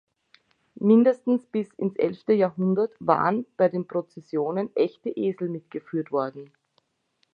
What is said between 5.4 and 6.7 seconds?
mitgeführt worden.